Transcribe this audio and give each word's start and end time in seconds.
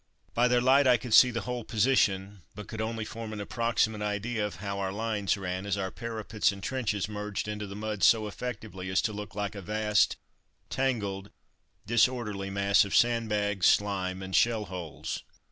By 0.33 0.47
their 0.47 0.61
light 0.61 0.87
I 0.87 0.97
could 0.97 1.13
see 1.13 1.29
the 1.29 1.41
whole 1.41 1.63
position, 1.63 2.41
but 2.55 2.67
could 2.67 2.81
only 2.81 3.05
form 3.05 3.33
an 3.33 3.39
approximate 3.39 4.01
idea 4.01 4.43
of 4.43 4.55
how 4.55 4.79
our 4.79 4.91
lines 4.91 5.37
ran, 5.37 5.63
as 5.67 5.77
our 5.77 5.91
parapets 5.91 6.51
and 6.51 6.63
trenches 6.63 7.07
merged 7.07 7.47
into 7.47 7.67
the 7.67 7.75
mud 7.75 8.01
so 8.01 8.25
effectively 8.25 8.89
as 8.89 8.99
to 9.03 9.13
look 9.13 9.35
like 9.35 9.53
a 9.53 9.61
vast, 9.61 10.15
tangled, 10.71 11.29
disorderly 11.85 12.49
mass 12.49 12.83
of 12.83 12.95
sandbags, 12.95 13.67
slime 13.67 14.23
and 14.23 14.35
shell 14.35 14.65
holes. 14.65 15.21